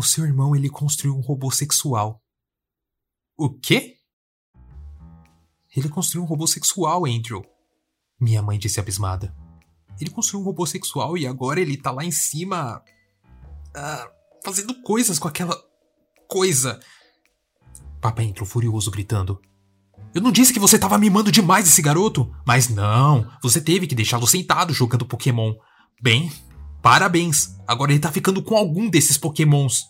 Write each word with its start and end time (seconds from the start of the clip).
O 0.00 0.02
seu 0.02 0.24
irmão 0.24 0.56
ele 0.56 0.70
construiu 0.70 1.14
um 1.14 1.20
robô 1.20 1.50
sexual. 1.50 2.22
O 3.36 3.50
quê? 3.50 3.96
Ele 5.76 5.90
construiu 5.90 6.22
um 6.22 6.26
robô 6.26 6.46
sexual, 6.46 7.04
Andrew. 7.04 7.44
Minha 8.18 8.40
mãe 8.40 8.58
disse 8.58 8.80
abismada. 8.80 9.36
Ele 10.00 10.08
construiu 10.08 10.40
um 10.40 10.46
robô 10.46 10.64
sexual 10.64 11.18
e 11.18 11.26
agora 11.26 11.60
ele 11.60 11.76
tá 11.76 11.90
lá 11.90 12.02
em 12.02 12.10
cima. 12.10 12.82
Ah, 13.76 14.10
fazendo 14.42 14.80
coisas 14.80 15.18
com 15.18 15.28
aquela. 15.28 15.54
coisa. 16.26 16.80
Papai 18.00 18.24
entrou 18.24 18.48
furioso, 18.48 18.90
gritando. 18.90 19.38
Eu 20.14 20.22
não 20.22 20.32
disse 20.32 20.54
que 20.54 20.58
você 20.58 20.78
tava 20.78 20.96
mimando 20.96 21.30
demais 21.30 21.68
esse 21.68 21.82
garoto? 21.82 22.34
Mas 22.46 22.70
não, 22.70 23.30
você 23.42 23.60
teve 23.60 23.86
que 23.86 23.94
deixá-lo 23.94 24.26
sentado 24.26 24.72
jogando 24.72 25.04
Pokémon. 25.04 25.52
Bem, 26.00 26.32
parabéns. 26.82 27.56
Agora 27.66 27.92
ele 27.92 28.00
tá 28.00 28.10
ficando 28.10 28.42
com 28.42 28.56
algum 28.56 28.88
desses 28.88 29.16
Pokémons. 29.16 29.84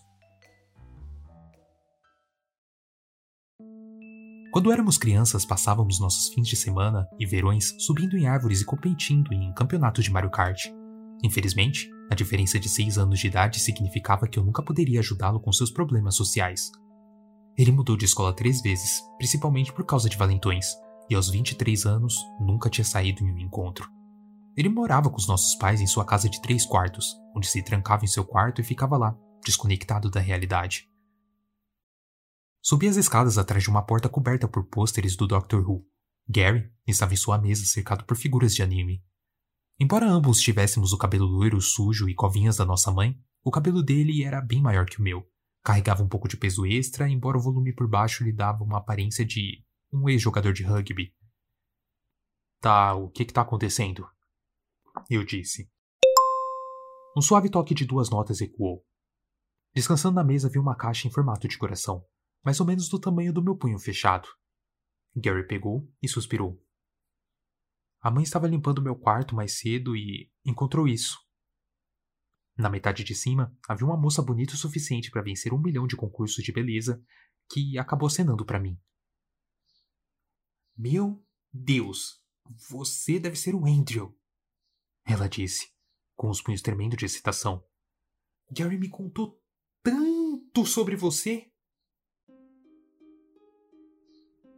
Quando 4.53 4.73
éramos 4.73 4.99
crianças, 4.99 5.45
passávamos 5.45 6.01
nossos 6.01 6.35
fins 6.35 6.49
de 6.49 6.57
semana 6.57 7.07
e 7.21 7.25
verões 7.25 7.73
subindo 7.79 8.17
em 8.17 8.27
árvores 8.27 8.61
e 8.61 8.65
competindo 8.65 9.33
em 9.33 9.53
campeonatos 9.55 10.03
de 10.03 10.11
Mario 10.11 10.31
Kart. 10.31 10.67
Infelizmente, 11.23 11.89
a 12.11 12.17
diferença 12.17 12.59
de 12.59 12.69
6 12.69 12.99
anos 12.99 13.21
de 13.21 13.29
idade 13.29 13.61
significava 13.61 14.27
que 14.27 14.39
eu 14.39 14.45
nunca 14.45 14.61
poderia 14.61 14.99
ajudá-lo 14.99 15.39
com 15.39 15.53
seus 15.53 15.71
problemas 15.71 16.17
sociais. 16.17 16.73
Ele 17.57 17.71
mudou 17.71 17.97
de 17.97 18.07
escola 18.07 18.35
três 18.35 18.61
vezes, 18.61 19.01
principalmente 19.19 19.73
por 19.73 19.85
causa 19.85 20.09
de 20.09 20.17
valentões, 20.17 20.67
e 21.09 21.15
aos 21.15 21.29
23 21.29 21.87
anos 21.87 22.17
nunca 22.41 22.69
tinha 22.69 22.85
saído 22.85 23.23
em 23.23 23.33
um 23.33 23.39
encontro. 23.39 23.89
Ele 24.57 24.69
morava 24.69 25.09
com 25.09 25.17
os 25.17 25.29
nossos 25.29 25.55
pais 25.55 25.81
em 25.81 25.87
sua 25.87 26.05
casa 26.05 26.29
de 26.29 26.41
três 26.41 26.67
quartos, 26.67 27.15
onde 27.35 27.47
se 27.47 27.63
trancava 27.63 28.05
em 28.05 28.09
seu 28.09 28.25
quarto 28.25 28.61
e 28.61 28.65
ficava 28.65 28.97
lá, 28.97 29.17
desconectado 29.45 30.11
da 30.11 30.21
realidade. 30.21 30.89
Subi 32.63 32.89
as 32.89 32.97
escadas 32.97 33.39
atrás 33.39 33.63
de 33.63 33.71
uma 33.71 33.83
porta 33.83 34.09
coberta 34.09 34.47
por 34.47 34.65
pôsteres 34.65 35.17
do 35.17 35.27
Doctor 35.27 35.67
Who. 35.67 35.87
Gary 36.29 36.71
estava 36.87 37.15
em 37.15 37.17
sua 37.17 37.39
mesa 37.39 37.65
cercado 37.65 38.05
por 38.05 38.17
figuras 38.17 38.55
de 38.55 38.63
anime. 38.63 39.03
Embora 39.79 40.07
ambos 40.07 40.41
tivéssemos 40.41 40.93
o 40.93 40.99
cabelo 40.99 41.25
loiro, 41.25 41.61
sujo 41.61 42.09
e 42.09 42.15
covinhas 42.15 42.59
da 42.59 42.67
nossa 42.67 42.93
mãe, 42.93 43.19
o 43.43 43.51
cabelo 43.51 43.83
dele 43.83 44.23
era 44.23 44.41
bem 44.43 44.61
maior 44.61 44.85
que 44.85 45.01
o 45.01 45.03
meu. 45.03 45.27
Carregava 45.65 46.03
um 46.03 46.09
pouco 46.09 46.29
de 46.29 46.37
peso 46.37 46.67
extra, 46.67 47.09
embora 47.09 47.39
o 47.39 47.41
volume 47.41 47.75
por 47.75 47.89
baixo 47.89 48.23
lhe 48.23 48.33
dava 48.33 48.63
uma 48.63 48.79
aparência 48.79 49.25
de 49.25 49.65
um 49.93 50.09
ex-jogador 50.09 50.53
de 50.53 50.63
rugby. 50.63 51.15
Tá, 52.61 52.95
o 52.95 53.09
que 53.09 53.25
que 53.25 53.33
tá 53.33 53.41
acontecendo? 53.41 54.07
Eu 55.09 55.25
disse. 55.25 55.71
Um 57.17 57.21
suave 57.21 57.51
toque 57.51 57.75
de 57.75 57.85
duas 57.85 58.11
notas 58.11 58.41
ecoou. 58.41 58.85
Descansando 59.75 60.17
na 60.17 60.25
mesa, 60.25 60.49
vi 60.49 60.59
uma 60.59 60.77
caixa 60.77 61.07
em 61.07 61.11
formato 61.11 61.47
de 61.49 61.59
coração 61.59 62.05
mais 62.43 62.61
ou 62.61 62.67
menos 62.67 62.89
do 62.89 62.99
tamanho 62.99 63.33
do 63.33 63.43
meu 63.43 63.57
punho 63.57 63.79
fechado. 63.79 64.29
Gary 65.15 65.47
pegou 65.47 65.89
e 66.03 66.09
suspirou. 66.09 66.63
A 68.01 68.11
mãe 68.11 68.23
estava 68.23 68.49
limpando 68.49 68.83
meu 68.83 68.97
quarto 68.97 69.35
mais 69.35 69.59
cedo 69.59 69.95
e 69.95 70.31
encontrou 70.45 70.89
isso. 70.89 71.19
Na 72.57 72.71
metade 72.71 73.05
de 73.05 73.15
cima 73.15 73.55
havia 73.69 73.87
uma 73.87 73.97
moça 73.97 74.23
bonita 74.23 74.55
o 74.55 74.57
suficiente 74.57 75.11
para 75.11 75.23
vencer 75.23 75.53
um 75.53 75.61
milhão 75.61 75.87
de 75.87 75.97
concursos 75.97 76.43
de 76.43 76.53
beleza 76.53 77.03
que 77.51 77.79
acabou 77.79 78.07
acenando 78.07 78.45
para 78.45 78.61
mim. 78.61 78.79
Meu 80.77 81.23
Deus, 81.53 82.23
você 82.71 83.19
deve 83.19 83.37
ser 83.37 83.55
o 83.55 83.67
Andrew, 83.67 84.19
ela 85.07 85.29
disse, 85.29 85.69
com 86.17 86.29
os 86.29 86.43
punhos 86.43 86.63
tremendo 86.63 86.97
de 86.97 87.05
excitação. 87.05 87.65
Gary 88.51 88.79
me 88.79 88.89
contou 88.89 89.41
tanto 89.83 90.67
sobre 90.67 90.97
você. 90.97 91.47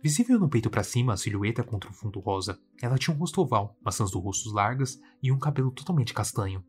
Visível 0.03 0.39
no 0.39 0.49
peito 0.49 0.69
para 0.69 0.83
cima, 0.83 1.13
a 1.13 1.17
silhueta 1.17 1.63
contra 1.63 1.89
o 1.89 1.93
fundo 1.95 2.19
rosa, 2.19 2.61
ela 2.83 2.99
tinha 2.99 3.15
um 3.15 3.19
rosto 3.19 3.41
oval, 3.41 3.79
maçãs 3.81 4.11
do 4.11 4.19
rosto 4.19 4.51
largas 4.53 4.99
e 5.23 5.31
um 5.31 5.39
cabelo 5.39 5.71
totalmente 5.71 6.13
castanho. 6.13 6.65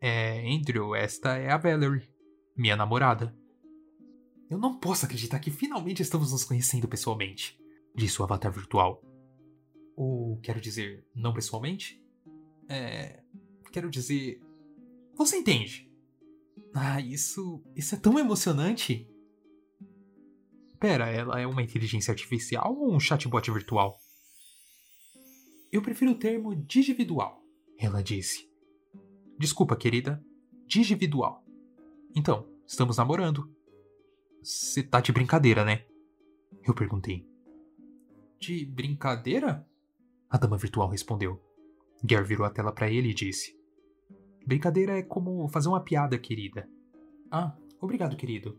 É, 0.00 0.40
Andrew, 0.52 0.94
esta 0.94 1.36
é 1.36 1.50
a 1.50 1.56
Valerie, 1.56 2.10
minha 2.56 2.76
namorada. 2.76 3.34
Eu 4.50 4.58
não 4.58 4.78
posso 4.78 5.06
acreditar 5.06 5.38
que 5.38 5.50
finalmente 5.50 6.02
estamos 6.02 6.32
nos 6.32 6.44
conhecendo 6.44 6.88
pessoalmente, 6.88 7.56
disse 7.94 8.20
o 8.20 8.24
avatar 8.24 8.52
virtual. 8.52 9.00
Ou 9.96 10.38
quero 10.40 10.60
dizer, 10.60 11.06
não 11.14 11.32
pessoalmente? 11.32 12.03
É. 12.68 13.22
Quero 13.72 13.90
dizer. 13.90 14.40
Você 15.16 15.36
entende? 15.36 15.90
Ah, 16.74 17.00
isso. 17.00 17.62
Isso 17.74 17.94
é 17.94 17.98
tão 17.98 18.18
emocionante! 18.18 19.08
Pera, 20.78 21.08
ela 21.08 21.40
é 21.40 21.46
uma 21.46 21.62
inteligência 21.62 22.12
artificial 22.12 22.76
ou 22.76 22.94
um 22.94 23.00
chatbot 23.00 23.50
virtual? 23.50 23.98
Eu 25.72 25.80
prefiro 25.80 26.12
o 26.12 26.18
termo 26.18 26.54
digividual, 26.54 27.42
ela 27.78 28.02
disse. 28.02 28.48
Desculpa, 29.38 29.76
querida. 29.76 30.22
Digividual. 30.66 31.44
Então, 32.14 32.46
estamos 32.66 32.96
namorando. 32.96 33.50
Você 34.42 34.82
tá 34.82 35.00
de 35.00 35.10
brincadeira, 35.10 35.64
né? 35.64 35.84
Eu 36.62 36.74
perguntei. 36.74 37.26
De 38.38 38.64
brincadeira? 38.66 39.66
A 40.28 40.36
dama 40.36 40.58
virtual 40.58 40.88
respondeu. 40.88 41.40
Gare 42.04 42.24
virou 42.24 42.46
a 42.46 42.50
tela 42.50 42.70
para 42.70 42.90
ele 42.90 43.10
e 43.10 43.14
disse: 43.14 43.56
Brincadeira 44.46 44.98
é 44.98 45.02
como 45.02 45.48
fazer 45.48 45.68
uma 45.68 45.80
piada, 45.80 46.18
querida. 46.18 46.68
Ah, 47.30 47.56
obrigado, 47.80 48.14
querido. 48.14 48.58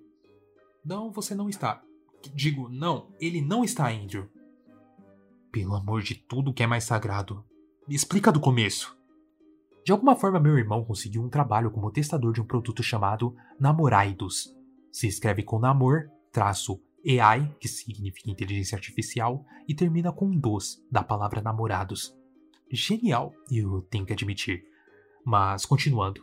Não, 0.83 1.11
você 1.11 1.35
não 1.35 1.47
está. 1.47 1.83
Digo, 2.33 2.67
não, 2.69 3.11
ele 3.19 3.41
não 3.41 3.63
está, 3.63 3.91
Andrew. 3.91 4.28
Pelo 5.51 5.75
amor 5.75 6.01
de 6.01 6.16
tudo 6.16 6.53
que 6.53 6.63
é 6.63 6.67
mais 6.67 6.85
sagrado. 6.85 7.45
Me 7.88 7.94
explica 7.94 8.31
do 8.31 8.39
começo. 8.39 8.97
De 9.85 9.91
alguma 9.91 10.16
forma, 10.16 10.39
meu 10.39 10.57
irmão 10.57 10.83
conseguiu 10.83 11.22
um 11.22 11.29
trabalho 11.29 11.69
como 11.69 11.91
testador 11.91 12.33
de 12.33 12.41
um 12.41 12.45
produto 12.45 12.81
chamado 12.81 13.35
Namoraidos. 13.59 14.56
Se 14.91 15.07
escreve 15.07 15.44
com 15.44 15.59
namor, 15.59 16.09
traço, 16.31 16.81
AI, 17.07 17.56
que 17.59 17.67
significa 17.67 18.31
inteligência 18.31 18.75
artificial, 18.75 19.45
e 19.67 19.75
termina 19.75 20.12
com 20.12 20.31
dos, 20.31 20.83
da 20.91 21.03
palavra 21.03 21.41
namorados. 21.41 22.17
Genial, 22.72 23.34
eu 23.52 23.81
tenho 23.84 24.06
que 24.06 24.14
admitir. 24.14 24.64
Mas, 25.24 25.66
continuando. 25.66 26.22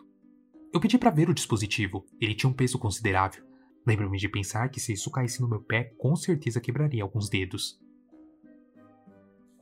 Eu 0.73 0.81
pedi 0.81 0.97
para 0.99 1.11
ver 1.11 1.29
o 1.29 1.35
dispositivo, 1.35 2.05
ele 2.21 2.35
tinha 2.35 2.49
um 2.51 2.55
peso 2.55 2.79
considerável. 2.79 3.45
Lembro-me 3.87 4.19
de 4.19 4.29
pensar 4.29 4.69
que 4.69 4.81
se 4.81 4.93
isso 4.93 5.11
caísse 5.11 5.41
no 5.41 5.49
meu 5.49 5.61
pé, 5.61 5.93
com 5.99 6.15
certeza 6.17 6.61
quebraria 6.61 7.03
alguns 7.03 7.29
dedos. 7.29 7.81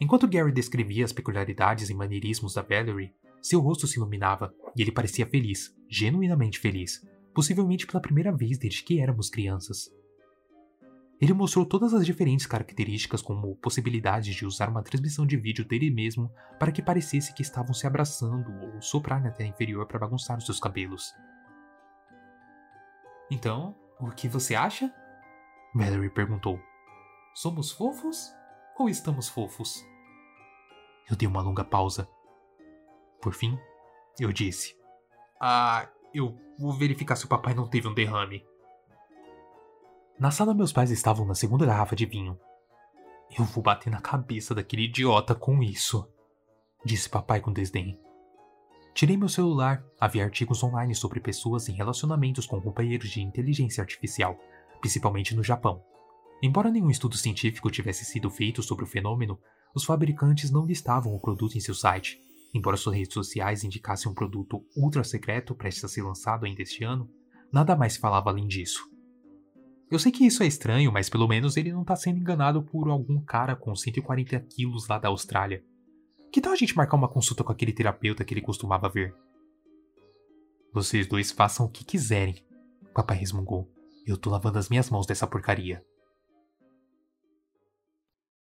Enquanto 0.00 0.28
Gary 0.28 0.52
descrevia 0.52 1.04
as 1.04 1.12
peculiaridades 1.12 1.90
e 1.90 1.94
maneirismos 1.94 2.54
da 2.54 2.62
Valerie, 2.62 3.12
seu 3.42 3.60
rosto 3.60 3.86
se 3.86 3.98
iluminava 3.98 4.54
e 4.76 4.82
ele 4.82 4.92
parecia 4.92 5.26
feliz, 5.26 5.74
genuinamente 5.88 6.58
feliz, 6.58 7.06
possivelmente 7.34 7.86
pela 7.86 8.00
primeira 8.00 8.34
vez 8.34 8.58
desde 8.58 8.82
que 8.82 9.00
éramos 9.00 9.28
crianças. 9.28 9.90
Ele 11.20 11.34
mostrou 11.34 11.66
todas 11.66 11.92
as 11.92 12.06
diferentes 12.06 12.46
características, 12.46 13.20
como 13.20 13.54
possibilidades 13.56 14.34
de 14.34 14.46
usar 14.46 14.70
uma 14.70 14.82
transmissão 14.82 15.26
de 15.26 15.36
vídeo 15.36 15.66
dele 15.66 15.90
mesmo 15.90 16.32
para 16.58 16.72
que 16.72 16.80
parecesse 16.80 17.34
que 17.34 17.42
estavam 17.42 17.74
se 17.74 17.86
abraçando 17.86 18.50
ou 18.62 18.80
soprar 18.80 19.22
na 19.22 19.30
tela 19.30 19.50
inferior 19.50 19.86
para 19.86 19.98
bagunçar 19.98 20.38
os 20.38 20.46
seus 20.46 20.58
cabelos. 20.58 21.12
Então, 23.30 23.76
o 24.00 24.10
que 24.10 24.28
você 24.28 24.54
acha? 24.54 24.90
Valerie 25.74 26.08
perguntou. 26.08 26.58
Somos 27.34 27.70
fofos 27.70 28.32
ou 28.78 28.88
estamos 28.88 29.28
fofos? 29.28 29.84
Eu 31.08 31.16
dei 31.16 31.28
uma 31.28 31.42
longa 31.42 31.64
pausa. 31.64 32.08
Por 33.20 33.34
fim, 33.34 33.58
eu 34.18 34.32
disse: 34.32 34.74
Ah, 35.38 35.86
eu 36.14 36.36
vou 36.58 36.72
verificar 36.72 37.14
se 37.14 37.26
o 37.26 37.28
papai 37.28 37.52
não 37.52 37.68
teve 37.68 37.86
um 37.86 37.94
derrame. 37.94 38.42
Na 40.20 40.30
sala, 40.30 40.52
meus 40.52 40.70
pais 40.70 40.90
estavam 40.90 41.24
na 41.24 41.34
segunda 41.34 41.64
garrafa 41.64 41.96
de 41.96 42.04
vinho. 42.04 42.38
Eu 43.38 43.42
vou 43.46 43.62
bater 43.62 43.88
na 43.88 44.02
cabeça 44.02 44.54
daquele 44.54 44.82
idiota 44.82 45.34
com 45.34 45.62
isso, 45.62 46.06
disse 46.84 47.08
papai 47.08 47.40
com 47.40 47.50
desdém. 47.50 47.98
Tirei 48.92 49.16
meu 49.16 49.30
celular, 49.30 49.82
havia 49.98 50.22
artigos 50.22 50.62
online 50.62 50.94
sobre 50.94 51.20
pessoas 51.20 51.70
em 51.70 51.72
relacionamentos 51.72 52.44
com 52.44 52.60
companheiros 52.60 53.08
de 53.08 53.22
inteligência 53.22 53.80
artificial, 53.80 54.38
principalmente 54.78 55.34
no 55.34 55.42
Japão. 55.42 55.82
Embora 56.42 56.70
nenhum 56.70 56.90
estudo 56.90 57.16
científico 57.16 57.70
tivesse 57.70 58.04
sido 58.04 58.28
feito 58.28 58.62
sobre 58.62 58.84
o 58.84 58.88
fenômeno, 58.88 59.40
os 59.74 59.84
fabricantes 59.84 60.50
não 60.50 60.66
listavam 60.66 61.14
o 61.14 61.20
produto 61.20 61.56
em 61.56 61.60
seu 61.60 61.74
site. 61.74 62.20
Embora 62.52 62.76
suas 62.76 62.94
redes 62.94 63.14
sociais 63.14 63.64
indicassem 63.64 64.12
um 64.12 64.14
produto 64.14 64.62
ultra 64.76 65.02
secreto 65.02 65.54
prestes 65.54 65.84
a 65.84 65.88
ser 65.88 66.02
lançado 66.02 66.44
ainda 66.44 66.60
este 66.60 66.84
ano, 66.84 67.08
nada 67.50 67.74
mais 67.74 67.96
falava 67.96 68.28
além 68.28 68.46
disso. 68.46 68.90
Eu 69.90 69.98
sei 69.98 70.12
que 70.12 70.24
isso 70.24 70.42
é 70.42 70.46
estranho, 70.46 70.92
mas 70.92 71.08
pelo 71.08 71.26
menos 71.26 71.56
ele 71.56 71.72
não 71.72 71.82
está 71.82 71.96
sendo 71.96 72.18
enganado 72.18 72.62
por 72.62 72.88
algum 72.88 73.20
cara 73.20 73.56
com 73.56 73.74
140 73.74 74.38
quilos 74.40 74.86
lá 74.86 74.98
da 74.98 75.08
Austrália. 75.08 75.64
Que 76.32 76.40
tal 76.40 76.52
a 76.52 76.56
gente 76.56 76.76
marcar 76.76 76.96
uma 76.96 77.08
consulta 77.08 77.42
com 77.42 77.50
aquele 77.50 77.72
terapeuta 77.72 78.24
que 78.24 78.32
ele 78.32 78.40
costumava 78.40 78.88
ver? 78.88 79.12
Vocês 80.72 81.08
dois 81.08 81.32
façam 81.32 81.66
o 81.66 81.68
que 81.68 81.84
quiserem, 81.84 82.36
Papai 82.94 83.16
resmungou. 83.16 83.68
Eu 84.06 84.16
tô 84.16 84.30
lavando 84.30 84.58
as 84.58 84.68
minhas 84.68 84.88
mãos 84.88 85.06
dessa 85.06 85.26
porcaria. 85.26 85.84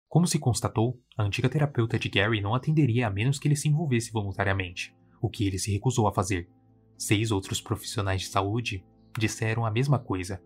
Como 0.09 0.27
se 0.27 0.37
constatou, 0.37 0.99
a 1.17 1.23
antiga 1.23 1.47
terapeuta 1.47 1.97
de 1.97 2.09
Gary 2.09 2.41
não 2.41 2.53
atenderia 2.53 3.07
a 3.07 3.09
menos 3.09 3.39
que 3.39 3.47
ele 3.47 3.55
se 3.55 3.69
envolvesse 3.69 4.11
voluntariamente, 4.11 4.93
o 5.21 5.29
que 5.29 5.47
ele 5.47 5.57
se 5.57 5.71
recusou 5.71 6.07
a 6.09 6.13
fazer. 6.13 6.49
Seis 6.97 7.31
outros 7.31 7.61
profissionais 7.61 8.21
de 8.21 8.27
saúde 8.27 8.83
disseram 9.17 9.65
a 9.65 9.71
mesma 9.71 9.97
coisa. 9.97 10.43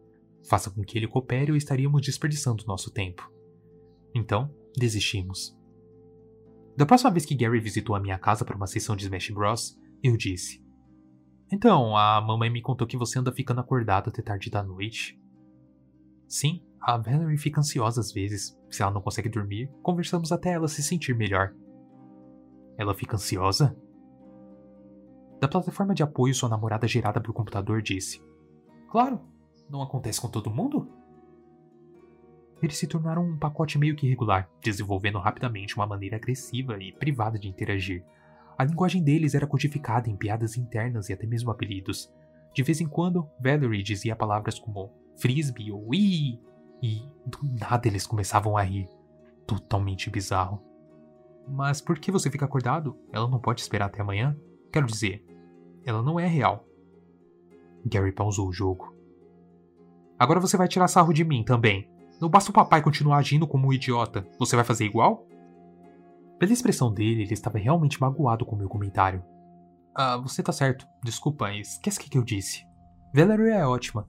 Faça 0.49 0.69
com 0.69 0.81
que 0.83 0.97
ele 0.97 1.07
coopere 1.07 1.51
ou 1.51 1.57
estaríamos 1.57 2.01
desperdiçando 2.01 2.65
nosso 2.67 2.91
tempo. 2.91 3.31
Então, 4.13 4.53
desistimos. 4.77 5.57
Da 6.77 6.85
próxima 6.85 7.11
vez 7.11 7.25
que 7.25 7.35
Gary 7.35 7.59
visitou 7.59 7.95
a 7.95 7.99
minha 7.99 8.19
casa 8.19 8.43
para 8.43 8.55
uma 8.55 8.67
sessão 8.67 8.95
de 8.95 9.05
Smash 9.05 9.29
Bros, 9.31 9.79
eu 10.03 10.15
disse: 10.17 10.63
Então, 11.51 11.95
a 11.95 12.21
mamãe 12.21 12.49
me 12.49 12.61
contou 12.61 12.85
que 12.85 12.97
você 12.97 13.17
anda 13.17 13.31
ficando 13.31 13.61
acordado 13.61 14.09
até 14.09 14.21
tarde 14.21 14.49
da 14.49 14.61
noite. 14.61 15.19
Sim, 16.27 16.63
a 16.81 16.97
Valerie 16.97 17.37
fica 17.37 17.61
ansiosa 17.61 18.01
às 18.01 18.11
vezes. 18.11 18.57
Se 18.69 18.81
ela 18.81 18.91
não 18.91 19.01
consegue 19.01 19.29
dormir, 19.29 19.71
conversamos 19.81 20.31
até 20.31 20.51
ela 20.51 20.67
se 20.67 20.83
sentir 20.83 21.15
melhor. 21.15 21.53
Ela 22.77 22.93
fica 22.93 23.15
ansiosa? 23.15 23.75
Da 25.39 25.47
plataforma 25.47 25.93
de 25.93 26.03
apoio, 26.03 26.33
sua 26.33 26.49
namorada 26.49 26.87
gerada 26.87 27.21
por 27.21 27.33
computador 27.33 27.81
disse: 27.81 28.21
Claro, 28.89 29.21
não 29.69 29.81
acontece 29.81 30.19
com 30.21 30.29
todo 30.29 30.53
mundo? 30.53 30.89
Eles 32.61 32.77
se 32.77 32.87
tornaram 32.87 33.23
um 33.23 33.37
pacote 33.37 33.77
meio 33.77 33.95
que 33.95 34.07
regular, 34.07 34.49
desenvolvendo 34.61 35.19
rapidamente 35.19 35.75
uma 35.75 35.85
maneira 35.85 36.15
agressiva 36.15 36.77
e 36.81 36.93
privada 36.93 37.37
de 37.37 37.47
interagir. 37.47 38.03
A 38.57 38.63
linguagem 38.63 39.03
deles 39.03 39.35
era 39.35 39.45
codificada 39.45 40.09
em 40.09 40.15
piadas 40.15 40.57
internas 40.57 41.09
e 41.09 41.13
até 41.13 41.27
mesmo 41.27 41.51
apelidos. 41.51 42.11
De 42.53 42.63
vez 42.63 42.79
em 42.79 42.87
quando, 42.87 43.29
Valerie 43.39 43.83
dizia 43.83 44.15
palavras 44.15 44.57
como 44.57 44.93
frisbee 45.17 45.71
ou 45.71 45.93
ii, 45.93 46.39
e 46.81 47.09
do 47.25 47.39
nada 47.59 47.87
eles 47.87 48.07
começavam 48.07 48.55
a 48.55 48.61
rir. 48.61 48.87
Totalmente 49.45 50.09
bizarro. 50.09 50.61
Mas 51.47 51.81
por 51.81 51.99
que 51.99 52.11
você 52.11 52.31
fica 52.31 52.45
acordado? 52.45 52.97
Ela 53.11 53.27
não 53.27 53.39
pode 53.39 53.61
esperar 53.61 53.85
até 53.85 54.01
amanhã? 54.01 54.35
Quero 54.71 54.87
dizer, 54.87 55.23
ela 55.85 56.01
não 56.01 56.19
é 56.19 56.25
real. 56.25 56.65
Gary 57.85 58.11
pausou 58.11 58.47
o 58.47 58.53
jogo. 58.53 58.94
Agora 60.17 60.39
você 60.39 60.55
vai 60.57 60.67
tirar 60.67 60.87
sarro 60.87 61.13
de 61.13 61.23
mim 61.23 61.43
também. 61.43 61.89
Não 62.19 62.29
basta 62.29 62.49
o 62.49 62.53
papai 62.53 62.81
continuar 62.81 63.17
agindo 63.17 63.47
como 63.47 63.67
um 63.67 63.73
idiota. 63.73 64.25
Você 64.39 64.55
vai 64.55 64.63
fazer 64.63 64.85
igual? 64.85 65.27
Pela 66.39 66.53
expressão 66.53 66.93
dele, 66.93 67.23
ele 67.23 67.33
estava 67.33 67.57
realmente 67.57 67.99
magoado 67.99 68.45
com 68.45 68.55
meu 68.55 68.69
comentário. 68.69 69.23
Ah, 69.93 70.17
você 70.17 70.43
tá 70.43 70.51
certo. 70.51 70.85
Desculpa, 71.03 71.53
esquece 71.53 71.99
o 71.99 72.03
que 72.03 72.17
eu 72.17 72.23
disse. 72.23 72.63
Valerie 73.13 73.51
é 73.51 73.65
ótima. 73.65 74.07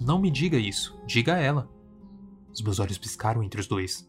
Não 0.00 0.20
me 0.20 0.30
diga 0.30 0.56
isso, 0.56 1.00
diga 1.06 1.34
a 1.34 1.38
ela. 1.38 1.68
Os 2.52 2.62
meus 2.62 2.78
olhos 2.78 2.98
piscaram 2.98 3.42
entre 3.42 3.60
os 3.60 3.66
dois. 3.66 4.08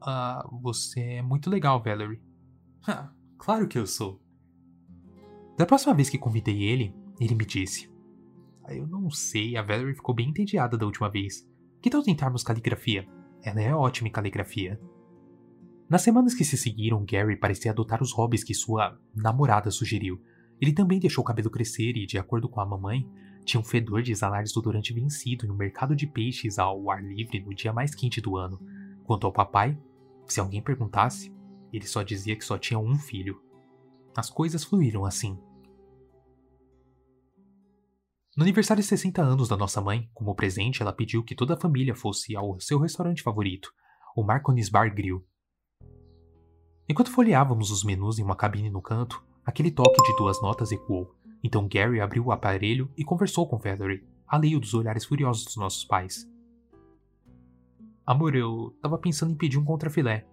Ah, 0.00 0.46
você 0.62 1.00
é 1.00 1.22
muito 1.22 1.48
legal, 1.50 1.82
Valerie. 1.82 2.22
Claro 3.38 3.66
que 3.68 3.78
eu 3.78 3.86
sou. 3.86 4.20
Da 5.56 5.66
próxima 5.66 5.94
vez 5.94 6.10
que 6.10 6.18
convidei 6.18 6.62
ele, 6.62 6.94
ele 7.18 7.34
me 7.34 7.44
disse: 7.44 7.90
Eu 8.68 8.86
não 8.86 9.10
sei, 9.10 9.56
a 9.56 9.62
Valerie 9.62 9.94
ficou 9.94 10.14
bem 10.14 10.30
entediada 10.30 10.76
da 10.76 10.86
última 10.86 11.08
vez. 11.08 11.48
Que 11.80 11.90
tal 11.90 12.02
tentarmos 12.02 12.42
caligrafia? 12.42 13.06
Ela 13.42 13.60
é 13.60 13.74
ótima 13.74 14.08
em 14.08 14.12
caligrafia. 14.12 14.80
Nas 15.88 16.02
semanas 16.02 16.34
que 16.34 16.44
se 16.44 16.56
seguiram, 16.56 17.04
Gary 17.08 17.36
parecia 17.36 17.70
adotar 17.70 18.02
os 18.02 18.12
hobbies 18.12 18.42
que 18.42 18.54
sua 18.54 18.98
namorada 19.14 19.70
sugeriu. 19.70 20.20
Ele 20.60 20.72
também 20.72 20.98
deixou 20.98 21.22
o 21.22 21.24
cabelo 21.24 21.50
crescer 21.50 21.96
e, 21.96 22.06
de 22.06 22.18
acordo 22.18 22.48
com 22.48 22.60
a 22.60 22.66
mamãe, 22.66 23.08
tinha 23.44 23.60
um 23.60 23.64
fedor 23.64 24.02
de 24.02 24.10
exalar 24.10 24.42
desodorante 24.42 24.92
vencido 24.92 25.46
em 25.46 25.50
um 25.50 25.56
mercado 25.56 25.94
de 25.94 26.06
peixes 26.06 26.58
ao 26.58 26.90
ar 26.90 27.04
livre 27.04 27.40
no 27.40 27.54
dia 27.54 27.72
mais 27.72 27.94
quente 27.94 28.20
do 28.20 28.36
ano. 28.36 28.60
Quanto 29.04 29.26
ao 29.28 29.32
papai, 29.32 29.78
se 30.26 30.40
alguém 30.40 30.60
perguntasse, 30.60 31.32
ele 31.72 31.86
só 31.86 32.02
dizia 32.02 32.34
que 32.34 32.44
só 32.44 32.58
tinha 32.58 32.80
um 32.80 32.98
filho. 32.98 33.40
As 34.16 34.28
coisas 34.28 34.64
fluíram 34.64 35.04
assim. 35.04 35.38
No 38.36 38.42
aniversário 38.42 38.82
de 38.82 38.88
60 38.88 39.22
anos 39.22 39.48
da 39.48 39.56
nossa 39.56 39.80
mãe, 39.80 40.10
como 40.12 40.34
presente, 40.34 40.82
ela 40.82 40.92
pediu 40.92 41.24
que 41.24 41.34
toda 41.34 41.54
a 41.54 41.58
família 41.58 41.94
fosse 41.94 42.36
ao 42.36 42.60
seu 42.60 42.78
restaurante 42.78 43.22
favorito, 43.22 43.72
o 44.14 44.22
Marconis 44.22 44.68
Bar 44.68 44.94
Grill. 44.94 45.24
Enquanto 46.86 47.10
folheávamos 47.10 47.70
os 47.70 47.82
menus 47.82 48.18
em 48.18 48.22
uma 48.22 48.36
cabine 48.36 48.68
no 48.68 48.82
canto, 48.82 49.24
aquele 49.42 49.70
toque 49.70 50.02
de 50.02 50.14
duas 50.16 50.40
notas 50.42 50.70
ecoou. 50.70 51.16
Então 51.42 51.66
Gary 51.66 51.98
abriu 51.98 52.26
o 52.26 52.30
aparelho 52.30 52.92
e 52.94 53.02
conversou 53.02 53.48
com 53.48 53.56
Valerie, 53.56 54.06
alheio 54.28 54.60
dos 54.60 54.74
olhares 54.74 55.06
furiosos 55.06 55.46
dos 55.46 55.56
nossos 55.56 55.86
pais. 55.86 56.30
Amor, 58.04 58.36
eu 58.36 58.76
tava 58.82 58.98
pensando 58.98 59.32
em 59.32 59.36
pedir 59.36 59.56
um 59.56 59.64
contrafilé. 59.64 60.28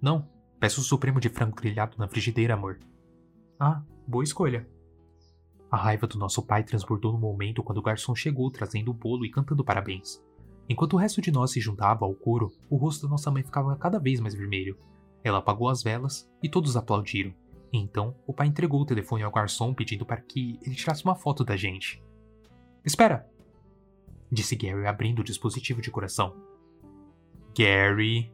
Não, 0.00 0.26
peço 0.58 0.80
o 0.80 0.84
supremo 0.84 1.20
de 1.20 1.28
frango 1.28 1.54
grelhado 1.54 1.98
na 1.98 2.08
frigideira, 2.08 2.54
amor. 2.54 2.80
Ah, 3.60 3.82
boa 4.08 4.24
escolha. 4.24 4.66
A 5.70 5.76
raiva 5.76 6.06
do 6.06 6.18
nosso 6.18 6.42
pai 6.42 6.62
transbordou 6.62 7.12
no 7.12 7.18
momento 7.18 7.62
quando 7.62 7.78
o 7.78 7.82
garçom 7.82 8.14
chegou 8.14 8.50
trazendo 8.50 8.90
o 8.90 8.94
bolo 8.94 9.24
e 9.24 9.30
cantando 9.30 9.64
parabéns. 9.64 10.22
Enquanto 10.68 10.94
o 10.94 10.96
resto 10.96 11.20
de 11.20 11.30
nós 11.30 11.52
se 11.52 11.60
juntava 11.60 12.04
ao 12.04 12.14
coro, 12.14 12.52
o 12.70 12.76
rosto 12.76 13.02
da 13.02 13.08
nossa 13.08 13.30
mãe 13.30 13.42
ficava 13.42 13.76
cada 13.76 13.98
vez 13.98 14.20
mais 14.20 14.34
vermelho. 14.34 14.78
Ela 15.22 15.38
apagou 15.38 15.68
as 15.68 15.82
velas 15.82 16.30
e 16.42 16.48
todos 16.48 16.76
aplaudiram. 16.76 17.34
Então, 17.72 18.16
o 18.26 18.32
pai 18.32 18.46
entregou 18.46 18.80
o 18.80 18.86
telefone 18.86 19.22
ao 19.22 19.32
garçom 19.32 19.74
pedindo 19.74 20.06
para 20.06 20.20
que 20.20 20.58
ele 20.62 20.74
tirasse 20.74 21.04
uma 21.04 21.16
foto 21.16 21.44
da 21.44 21.56
gente. 21.56 22.02
Espera! 22.84 23.28
Disse 24.30 24.56
Gary 24.56 24.86
abrindo 24.86 25.20
o 25.20 25.24
dispositivo 25.24 25.80
de 25.80 25.90
coração. 25.90 26.34
Gary! 27.56 28.32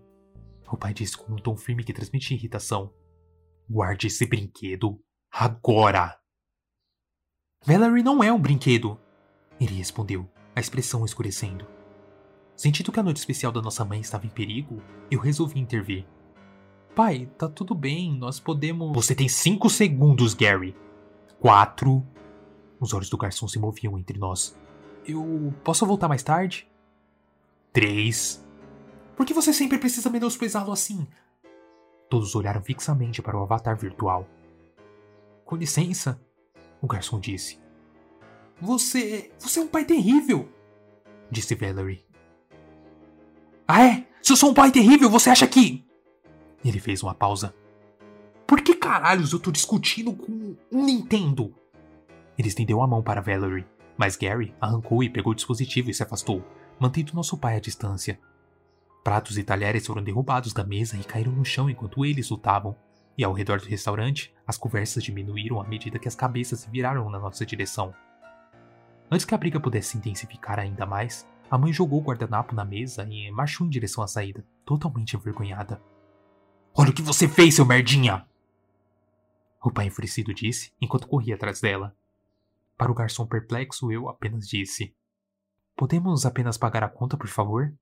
O 0.71 0.77
pai 0.77 0.95
disse 0.95 1.17
com 1.17 1.33
um 1.33 1.37
tom 1.37 1.57
firme 1.57 1.85
que 1.85 1.93
transmitia 1.93 2.37
irritação. 2.37 2.93
Guarde 3.69 4.07
esse 4.07 4.27
brinquedo 4.27 4.99
agora! 5.31 6.22
Valerie 7.65 8.03
não 8.03 8.23
é 8.23 8.33
um 8.33 8.41
brinquedo! 8.41 8.99
Ele 9.61 9.75
respondeu, 9.75 10.29
a 10.55 10.61
expressão 10.61 11.05
escurecendo. 11.05 11.65
Sentindo 12.57 12.91
que 12.91 12.99
a 12.99 13.03
noite 13.03 13.19
especial 13.19 13.53
da 13.53 13.63
nossa 13.63 13.85
mãe 13.85 14.01
estava 14.01 14.27
em 14.27 14.31
perigo, 14.31 14.83
eu 15.11 15.21
resolvi 15.21 15.61
intervir. 15.61 16.05
Pai, 16.95 17.31
tá 17.39 17.49
tudo 17.49 17.75
bem, 17.75 18.17
nós 18.19 18.41
podemos. 18.41 18.93
Você 18.93 19.15
tem 19.15 19.29
cinco 19.29 19.71
segundos, 19.71 20.35
Gary. 20.35 20.77
Quatro. 21.39 22.07
Os 22.81 22.93
olhos 22.93 23.09
do 23.09 23.17
garçom 23.17 23.47
se 23.47 23.59
moviam 23.59 23.99
entre 23.99 24.19
nós. 24.19 24.57
Eu 25.07 25.55
posso 25.65 25.87
voltar 25.87 26.09
mais 26.09 26.23
tarde? 26.23 26.69
Três. 27.73 28.45
Por 29.17 29.25
que 29.25 29.33
você 29.33 29.53
sempre 29.53 29.79
precisa 29.79 30.11
menosprezá-lo 30.11 30.73
assim? 30.73 31.07
Todos 32.11 32.35
olharam 32.35 32.63
fixamente 32.63 33.23
para 33.23 33.39
o 33.39 33.43
avatar 33.43 33.77
virtual. 33.79 34.29
Com 35.45 35.57
licença, 35.57 36.21
o 36.83 36.87
garçom 36.87 37.21
disse. 37.21 37.59
Você. 38.61 39.31
Você 39.39 39.61
é 39.61 39.63
um 39.63 39.69
pai 39.69 39.85
terrível! 39.85 40.49
Disse 41.31 41.55
Valerie. 41.55 42.05
Ah, 43.67 43.85
é? 43.85 44.07
Se 44.21 44.33
eu 44.33 44.37
sou 44.37 44.51
um 44.51 44.55
pai 44.55 44.71
terrível, 44.71 45.09
você 45.09 45.31
acha 45.31 45.47
que. 45.47 45.85
Ele 46.65 46.79
fez 46.79 47.03
uma 47.03 47.15
pausa. 47.15 47.55
Por 48.47 48.61
que 48.61 48.75
caralhos 48.75 49.33
eu 49.33 49.41
tô 49.41 49.51
discutindo 49.51 50.13
com 50.13 50.57
um 50.71 50.85
Nintendo? 50.85 51.55
Ele 52.37 52.49
estendeu 52.49 52.83
a 52.83 52.87
mão 52.87 53.03
para 53.03 53.23
Valerie, 53.23 53.67
mas 53.97 54.17
Gary 54.17 54.55
arrancou 54.61 55.03
e 55.03 55.09
pegou 55.09 55.33
o 55.33 55.37
dispositivo 55.37 55.91
e 55.91 55.95
se 55.95 56.03
afastou, 56.03 56.45
mantendo 56.79 57.15
nosso 57.15 57.39
pai 57.39 57.57
à 57.57 57.61
distância. 57.61 58.21
Pratos 59.03 59.39
e 59.39 59.43
talheres 59.43 59.87
foram 59.87 60.03
derrubados 60.03 60.53
da 60.53 60.65
mesa 60.65 60.97
e 60.97 61.05
caíram 61.05 61.33
no 61.33 61.45
chão 61.45 61.71
enquanto 61.71 62.05
eles 62.05 62.31
lutavam, 62.31 62.77
e 63.17 63.25
ao 63.25 63.33
redor 63.33 63.61
do 63.61 63.67
restaurante, 63.67 64.35
as 64.47 64.57
conversas 64.57 65.03
diminuíram 65.03 65.61
à 65.61 65.65
medida 65.65 65.99
que 65.99 66.09
as 66.09 66.15
cabeças 66.15 66.65
viraram 66.65 67.09
na 67.11 67.19
nossa 67.19 67.45
direção. 67.45 67.95
Antes 69.11 69.27
que 69.27 69.35
a 69.35 69.39
briga 69.39 69.61
pudesse 69.61 69.91
se 69.91 69.99
intensificar 69.99 70.59
ainda 70.59 70.87
mais, 70.87 71.29
a 71.51 71.59
mãe 71.59 71.73
jogou 71.73 72.01
o 72.01 72.03
guardanapo 72.03 72.55
na 72.55 72.65
mesa 72.65 73.07
e 73.11 73.31
marchou 73.31 73.67
em 73.67 73.71
direção 73.71 74.03
à 74.03 74.07
saída, 74.07 74.45
totalmente 74.65 75.17
envergonhada. 75.17 75.83
Olha 76.75 76.91
o 76.91 76.95
que 76.95 77.03
você 77.03 77.29
fez, 77.29 77.57
seu 77.57 77.67
merdinha! 77.67 78.27
O 79.63 79.71
pai 79.71 79.87
enfurecido 79.87 80.33
disse 80.33 80.73
enquanto 80.81 81.07
corria 81.07 81.35
atrás 81.35 81.61
dela. 81.61 81.95
Para 82.77 82.91
o 82.91 82.95
garçom 82.95 83.27
perplexo, 83.27 83.93
eu 83.93 84.09
apenas 84.09 84.49
disse: 84.49 84.97
Podemos 85.77 86.25
apenas 86.25 86.57
pagar 86.57 86.83
a 86.83 86.89
conta, 86.89 87.17
por 87.17 87.29
favor? 87.29 87.73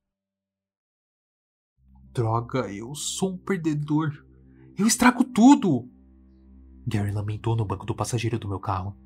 Droga, 2.13 2.71
eu 2.73 2.95
sou 2.95 3.35
um 3.35 3.39
perdedor. 3.39 4.27
Eu 4.81 4.87
estrago 4.87 5.23
tudo! 5.23 5.87
Gary 6.87 7.13
lamentou 7.13 7.55
no 7.55 7.67
banco 7.67 7.85
do 7.85 7.95
passageiro 7.95 8.39
do 8.39 8.49
meu 8.49 8.59
carro. 8.59 8.97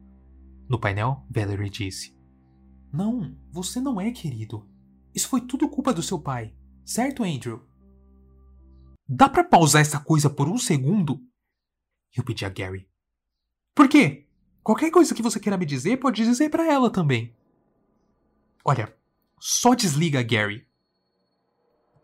No 0.69 0.79
painel, 0.79 1.27
Valerie 1.29 1.69
disse: 1.69 2.17
Não, 2.93 3.37
você 3.51 3.81
não 3.81 4.01
é 4.01 4.13
querido. 4.13 4.65
Isso 5.13 5.29
foi 5.29 5.41
tudo 5.41 5.69
culpa 5.69 5.93
do 5.93 6.01
seu 6.01 6.21
pai, 6.21 6.55
certo, 6.85 7.25
Andrew? 7.25 7.61
Dá 9.09 9.29
para 9.29 9.43
pausar 9.43 9.83
essa 9.83 9.99
coisa 9.99 10.31
por 10.31 10.49
um 10.49 10.57
segundo? 10.57 11.21
Eu 12.17 12.23
pedi 12.23 12.45
a 12.45 12.49
Gary. 12.49 12.89
Por 13.75 13.89
quê? 13.89 14.29
Qualquer 14.63 14.93
coisa 14.93 15.13
que 15.13 15.23
você 15.23 15.41
queira 15.41 15.59
me 15.59 15.67
dizer, 15.67 15.97
pode 15.97 16.23
dizer 16.23 16.51
para 16.51 16.73
ela 16.73 16.89
também. 16.89 17.35
Olha, 18.65 18.97
só 19.41 19.75
desliga, 19.75 20.23
Gary. 20.23 20.69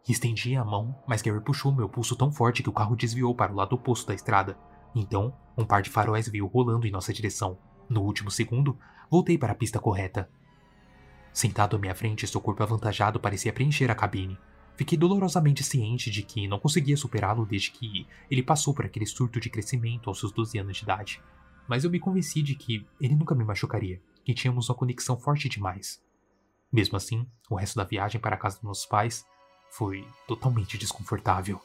Estendi 0.09 0.57
a 0.57 0.65
mão, 0.65 0.97
mas 1.07 1.23
Gary 1.23 1.41
puxou 1.41 1.73
meu 1.73 1.89
pulso 1.89 2.17
tão 2.17 2.33
forte 2.33 2.63
que 2.63 2.69
o 2.69 2.73
carro 2.73 2.97
desviou 2.97 3.35
para 3.35 3.53
o 3.53 3.57
lado 3.57 3.75
oposto 3.75 4.09
da 4.09 4.15
estrada. 4.15 4.59
Então, 4.95 5.37
um 5.57 5.65
par 5.65 5.83
de 5.83 5.91
faróis 5.91 6.29
veio 6.29 6.47
rolando 6.47 6.87
em 6.87 6.91
nossa 6.91 7.13
direção. 7.13 7.59
No 7.89 8.03
último 8.03 8.31
segundo, 8.31 8.79
voltei 9.11 9.37
para 9.37 9.53
a 9.53 9.57
pista 9.57 9.79
correta. 9.79 10.29
Sentado 11.33 11.77
à 11.77 11.79
minha 11.79 11.95
frente, 11.95 12.27
seu 12.27 12.41
corpo 12.41 12.63
avantajado 12.63 13.21
parecia 13.21 13.53
preencher 13.53 13.91
a 13.91 13.95
cabine. 13.95 14.39
Fiquei 14.77 14.97
dolorosamente 14.97 15.63
ciente 15.63 16.11
de 16.11 16.23
que 16.23 16.49
não 16.49 16.59
conseguia 16.59 16.97
superá-lo 16.97 17.45
desde 17.45 17.71
que 17.71 18.07
ele 18.31 18.43
passou 18.43 18.75
por 18.75 18.87
aquele 18.87 19.07
surto 19.07 19.39
de 19.39 19.51
crescimento 19.51 20.09
aos 20.09 20.19
seus 20.19 20.33
12 20.33 20.59
anos 20.59 20.77
de 20.77 20.83
idade. 20.83 21.23
Mas 21.69 21.85
eu 21.85 21.91
me 21.91 22.01
convenci 22.01 22.43
de 22.43 22.55
que 22.55 22.87
ele 23.01 23.15
nunca 23.15 23.35
me 23.35 23.45
machucaria, 23.45 24.01
que 24.25 24.35
tínhamos 24.35 24.69
uma 24.69 24.75
conexão 24.75 25.19
forte 25.19 25.49
demais. 25.49 26.03
Mesmo 26.73 26.97
assim, 26.97 27.27
o 27.49 27.57
resto 27.57 27.77
da 27.77 27.85
viagem 27.85 28.21
para 28.21 28.35
a 28.35 28.39
casa 28.39 28.57
dos 28.57 28.65
meus 28.65 28.87
pais 28.87 29.25
foi 29.71 30.07
totalmente 30.27 30.77
desconfortável. 30.77 31.61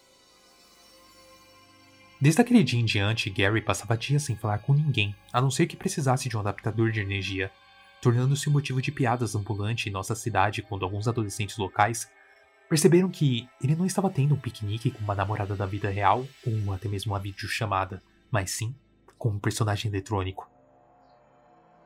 Desde 2.19 2.41
aquele 2.41 2.63
dia 2.63 2.79
em 2.79 2.85
diante, 2.85 3.29
Gary 3.29 3.61
passava 3.61 3.97
dias 3.97 4.23
sem 4.23 4.35
falar 4.35 4.59
com 4.59 4.73
ninguém, 4.73 5.15
a 5.33 5.41
não 5.41 5.51
ser 5.51 5.67
que 5.67 5.75
precisasse 5.75 6.29
de 6.29 6.37
um 6.37 6.39
adaptador 6.39 6.91
de 6.91 7.01
energia, 7.01 7.51
tornando-se 8.01 8.49
um 8.49 8.53
motivo 8.53 8.81
de 8.81 8.91
piadas 8.91 9.35
ambulante 9.35 9.89
em 9.89 9.91
nossa 9.91 10.15
cidade 10.15 10.61
quando 10.61 10.85
alguns 10.85 11.07
adolescentes 11.07 11.57
locais 11.57 12.09
perceberam 12.69 13.09
que 13.09 13.47
ele 13.61 13.75
não 13.75 13.85
estava 13.85 14.09
tendo 14.09 14.33
um 14.33 14.39
piquenique 14.39 14.91
com 14.91 14.99
uma 15.03 15.15
namorada 15.15 15.55
da 15.55 15.65
vida 15.65 15.89
real 15.89 16.25
ou 16.45 16.73
até 16.73 16.87
mesmo 16.87 17.13
uma 17.13 17.19
videochamada, 17.19 18.01
mas 18.31 18.51
sim 18.51 18.73
com 19.17 19.29
um 19.29 19.39
personagem 19.39 19.91
eletrônico. 19.91 20.49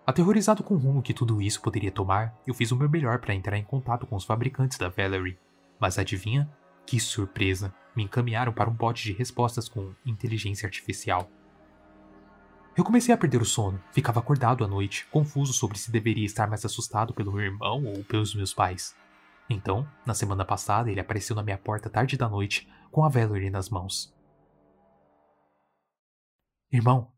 Aterrorizado 0.05 0.63
com 0.63 0.73
o 0.73 0.77
rumo 0.77 1.01
que 1.01 1.13
tudo 1.13 1.41
isso 1.41 1.61
poderia 1.61 1.91
tomar, 1.91 2.35
eu 2.47 2.53
fiz 2.53 2.71
o 2.71 2.75
meu 2.75 2.89
melhor 2.89 3.19
para 3.19 3.35
entrar 3.35 3.57
em 3.57 3.63
contato 3.63 4.07
com 4.07 4.15
os 4.15 4.23
fabricantes 4.23 4.77
da 4.77 4.89
Valerie. 4.89 5.37
Mas 5.79 5.97
adivinha? 5.97 6.49
Que 6.85 6.99
surpresa! 6.99 7.73
Me 7.95 8.03
encaminharam 8.03 8.53
para 8.53 8.69
um 8.69 8.73
bote 8.73 9.03
de 9.03 9.13
respostas 9.13 9.67
com 9.67 9.93
inteligência 10.05 10.67
artificial. 10.67 11.29
Eu 12.77 12.83
comecei 12.83 13.13
a 13.13 13.17
perder 13.17 13.41
o 13.41 13.45
sono, 13.45 13.81
ficava 13.91 14.19
acordado 14.19 14.63
à 14.63 14.67
noite, 14.67 15.05
confuso 15.07 15.51
sobre 15.51 15.77
se 15.77 15.91
deveria 15.91 16.25
estar 16.25 16.47
mais 16.47 16.63
assustado 16.63 17.13
pelo 17.13 17.31
meu 17.31 17.41
irmão 17.41 17.83
ou 17.85 18.03
pelos 18.05 18.33
meus 18.33 18.53
pais. 18.53 18.95
Então, 19.49 19.85
na 20.05 20.13
semana 20.13 20.45
passada, 20.45 20.89
ele 20.89 20.99
apareceu 20.99 21.35
na 21.35 21.43
minha 21.43 21.57
porta 21.57 21.89
tarde 21.89 22.15
da 22.15 22.29
noite, 22.29 22.69
com 22.91 23.03
a 23.03 23.09
Valerie 23.09 23.49
nas 23.49 23.69
mãos. 23.69 24.15
Irmão, 26.71 27.11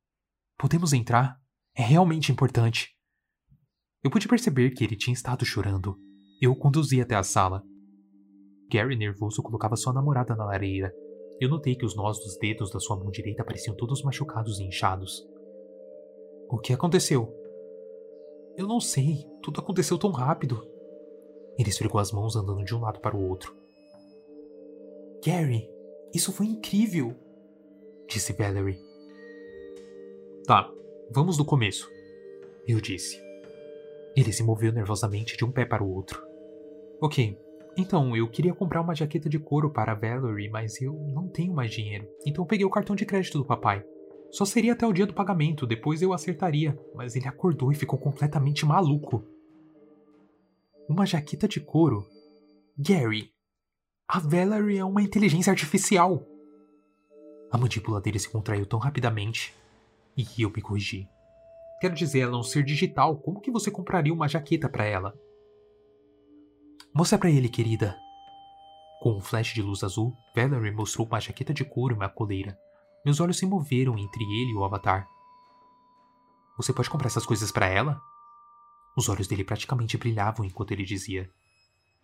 podemos 0.57 0.93
entrar? 0.93 1.39
É 1.75 1.83
realmente 1.83 2.31
importante. 2.31 2.95
Eu 4.03 4.09
pude 4.09 4.27
perceber 4.27 4.71
que 4.71 4.83
ele 4.83 4.95
tinha 4.95 5.13
estado 5.13 5.45
chorando. 5.45 5.95
Eu 6.41 6.53
o 6.53 6.55
conduzi 6.55 7.01
até 7.01 7.15
a 7.15 7.23
sala. 7.23 7.63
Gary, 8.71 8.95
nervoso, 8.95 9.43
colocava 9.43 9.75
sua 9.75 9.91
namorada 9.91 10.33
na 10.33 10.45
lareira. 10.45 10.95
Eu 11.39 11.49
notei 11.49 11.75
que 11.75 11.85
os 11.85 11.95
nós 11.95 12.19
dos 12.19 12.37
dedos 12.37 12.71
da 12.71 12.79
sua 12.79 12.95
mão 12.95 13.11
direita 13.11 13.43
pareciam 13.43 13.75
todos 13.75 14.01
machucados 14.01 14.59
e 14.59 14.63
inchados. 14.63 15.27
O 16.49 16.57
que 16.57 16.71
aconteceu? 16.71 17.35
Eu 18.55 18.67
não 18.67 18.79
sei. 18.79 19.25
Tudo 19.41 19.59
aconteceu 19.59 19.97
tão 19.97 20.11
rápido. 20.11 20.65
Ele 21.57 21.69
esfregou 21.69 21.99
as 21.99 22.11
mãos 22.11 22.35
andando 22.35 22.63
de 22.63 22.75
um 22.75 22.79
lado 22.79 22.99
para 22.99 23.15
o 23.15 23.27
outro. 23.27 23.55
Gary, 25.23 25.69
isso 26.13 26.31
foi 26.31 26.47
incrível, 26.47 27.15
disse 28.07 28.33
Valerie. 28.33 28.79
Tá, 30.45 30.71
vamos 31.11 31.37
do 31.37 31.45
começo, 31.45 31.87
eu 32.67 32.81
disse. 32.81 33.21
Ele 34.15 34.33
se 34.33 34.43
moveu 34.43 34.71
nervosamente 34.71 35.37
de 35.37 35.45
um 35.45 35.51
pé 35.51 35.63
para 35.63 35.83
o 35.83 35.93
outro. 35.93 36.25
Ok, 36.99 37.37
então 37.77 38.15
eu 38.15 38.27
queria 38.29 38.53
comprar 38.53 38.81
uma 38.81 38.95
jaqueta 38.95 39.29
de 39.29 39.39
couro 39.39 39.69
para 39.69 39.93
a 39.93 39.95
Valerie, 39.95 40.49
mas 40.49 40.81
eu 40.81 40.93
não 41.13 41.27
tenho 41.27 41.53
mais 41.53 41.71
dinheiro, 41.71 42.07
então 42.25 42.45
peguei 42.45 42.65
o 42.65 42.69
cartão 42.69 42.95
de 42.95 43.05
crédito 43.05 43.37
do 43.37 43.45
papai. 43.45 43.83
Só 44.29 44.45
seria 44.45 44.73
até 44.73 44.85
o 44.85 44.93
dia 44.93 45.05
do 45.05 45.13
pagamento, 45.13 45.67
depois 45.67 46.01
eu 46.01 46.13
acertaria, 46.13 46.77
mas 46.95 47.15
ele 47.15 47.27
acordou 47.27 47.71
e 47.71 47.75
ficou 47.75 47.99
completamente 47.99 48.65
maluco. 48.65 49.23
Uma 50.87 51.05
jaqueta 51.05 51.47
de 51.47 51.59
couro? 51.59 52.05
Gary, 52.77 53.31
a 54.07 54.19
Valerie 54.19 54.77
é 54.77 54.83
uma 54.83 55.01
inteligência 55.01 55.51
artificial. 55.51 56.25
A 57.49 57.57
mandíbula 57.57 58.01
dele 58.01 58.19
se 58.19 58.29
contraiu 58.29 58.65
tão 58.65 58.79
rapidamente 58.79 59.53
e 60.17 60.41
eu 60.41 60.49
me 60.49 60.61
corrigi. 60.61 61.07
Quero 61.79 61.95
dizer, 61.95 62.19
ela 62.19 62.35
é 62.35 62.39
um 62.39 62.43
ser 62.43 62.63
digital. 62.63 63.17
Como 63.17 63.41
que 63.41 63.49
você 63.49 63.71
compraria 63.71 64.13
uma 64.13 64.27
jaqueta 64.27 64.69
para 64.69 64.85
ela? 64.85 65.13
Mostra 66.93 67.17
para 67.17 67.29
ele, 67.29 67.47
querida. 67.47 67.97
Com 69.01 69.15
um 69.15 69.21
flash 69.21 69.53
de 69.53 69.61
luz 69.61 69.81
azul, 69.81 70.13
Valerie 70.35 70.71
mostrou 70.71 71.07
uma 71.07 71.21
jaqueta 71.21 71.53
de 71.53 71.63
couro 71.63 71.95
e 71.95 71.97
uma 71.97 72.09
coleira. 72.09 72.59
Meus 73.05 73.21
olhos 73.21 73.37
se 73.37 73.45
moveram 73.45 73.97
entre 73.97 74.21
ele 74.23 74.51
e 74.51 74.55
o 74.55 74.65
avatar. 74.65 75.07
Você 76.57 76.73
pode 76.73 76.89
comprar 76.89 77.07
essas 77.07 77.25
coisas 77.25 77.49
para 77.49 77.65
ela? 77.65 78.01
Os 78.97 79.07
olhos 79.07 79.25
dele 79.25 79.45
praticamente 79.45 79.97
brilhavam 79.97 80.45
enquanto 80.45 80.71
ele 80.71 80.83
dizia: 80.83 81.31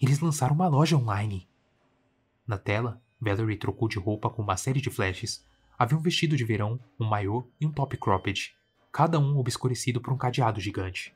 Eles 0.01 0.21
lançaram 0.21 0.55
uma 0.55 0.69
loja 0.69 0.95
online. 0.95 1.49
Na 2.47 2.57
tela, 2.57 3.01
Valerie 3.19 3.57
trocou 3.57 3.89
de 3.89 3.99
roupa 3.99 4.29
com 4.29 4.41
uma 4.41 4.55
série 4.55 4.79
de 4.79 4.89
flashes. 4.89 5.45
Havia 5.77 5.97
um 5.97 6.01
vestido 6.01 6.37
de 6.37 6.45
verão, 6.45 6.79
um 6.97 7.05
maiô 7.05 7.45
e 7.59 7.65
um 7.67 7.71
top 7.71 7.97
cropped, 7.97 8.55
cada 8.89 9.19
um 9.19 9.37
obscurecido 9.37 9.99
por 9.99 10.13
um 10.13 10.17
cadeado 10.17 10.61
gigante. 10.61 11.13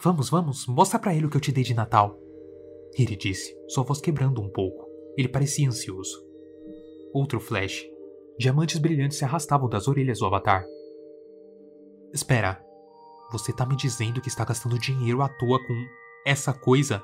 Vamos, 0.00 0.30
vamos, 0.30 0.64
mostra 0.68 0.96
para 0.96 1.12
ele 1.12 1.26
o 1.26 1.30
que 1.30 1.36
eu 1.36 1.40
te 1.40 1.50
dei 1.50 1.64
de 1.64 1.74
Natal. 1.74 2.16
Ele 2.94 3.16
disse, 3.16 3.52
sua 3.68 3.82
voz 3.82 4.00
quebrando 4.00 4.40
um 4.40 4.48
pouco. 4.48 4.86
Ele 5.16 5.28
parecia 5.28 5.68
ansioso. 5.68 6.24
Outro 7.12 7.40
flash. 7.40 7.84
Diamantes 8.38 8.78
brilhantes 8.78 9.18
se 9.18 9.24
arrastavam 9.24 9.68
das 9.68 9.88
orelhas 9.88 10.20
do 10.20 10.26
avatar. 10.26 10.64
Espera, 12.14 12.64
você 13.32 13.52
tá 13.52 13.66
me 13.66 13.74
dizendo 13.74 14.20
que 14.20 14.28
está 14.28 14.44
gastando 14.44 14.78
dinheiro 14.78 15.20
à 15.20 15.28
toa 15.28 15.58
com 15.58 15.86
essa 16.24 16.54
coisa? 16.54 17.02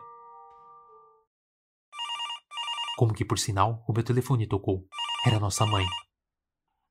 Como 2.96 3.12
que 3.12 3.24
por 3.24 3.40
sinal, 3.40 3.84
o 3.88 3.92
meu 3.92 4.04
telefone 4.04 4.46
tocou. 4.46 4.86
Era 5.26 5.40
nossa 5.40 5.66
mãe. 5.66 5.84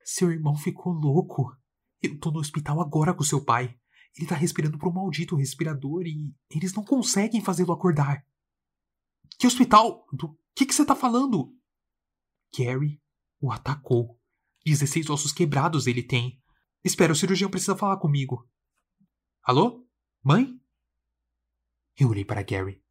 Seu 0.03 0.29
irmão 0.31 0.57
ficou 0.57 0.91
louco. 0.91 1.55
Eu 2.01 2.19
tô 2.19 2.29
no 2.29 2.39
hospital 2.39 2.81
agora 2.81 3.13
com 3.13 3.23
seu 3.23 3.43
pai. 3.45 3.73
Ele 4.17 4.27
tá 4.27 4.35
respirando 4.35 4.77
por 4.77 4.89
um 4.89 4.93
maldito 4.93 5.35
respirador 5.35 6.03
e 6.05 6.33
eles 6.49 6.73
não 6.73 6.83
conseguem 6.83 7.41
fazê-lo 7.41 7.71
acordar. 7.71 8.25
Que 9.39 9.47
hospital? 9.47 10.05
Do 10.13 10.37
que, 10.55 10.65
que 10.65 10.73
você 10.73 10.85
tá 10.85 10.95
falando? 10.95 11.51
Gary 12.55 13.01
o 13.41 13.51
atacou. 13.51 14.19
16 14.65 15.09
ossos 15.09 15.33
quebrados 15.33 15.87
ele 15.87 16.03
tem. 16.03 16.41
Espera, 16.83 17.11
o 17.11 17.15
cirurgião 17.15 17.49
precisa 17.49 17.75
falar 17.75 17.97
comigo. 17.97 18.47
Alô? 19.43 19.85
Mãe? 20.23 20.57
Eu 21.99 22.09
olhei 22.09 22.23
para 22.23 22.43
Gary. 22.43 22.81